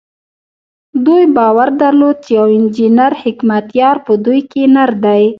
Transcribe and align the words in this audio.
دوی 1.05 1.23
باور 1.37 1.69
درلود 1.81 2.17
چې 2.25 2.31
يو 2.39 2.45
انجنير 2.57 3.13
حکمتیار 3.21 3.95
په 4.05 4.13
دوی 4.25 4.41
کې 4.51 4.61
نر 4.75 4.91
دی. 5.05 5.23